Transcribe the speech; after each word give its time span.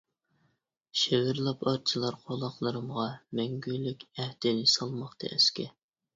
شىۋىرلاپ 1.01 1.61
ئارچىلار 1.71 2.17
قۇلاقلىرىمغا، 2.23 3.07
مەڭگۈلۈك 3.41 4.09
ئەھدىنى 4.11 4.67
سالماقتا 4.79 5.33
ئەسكە. 5.39 5.71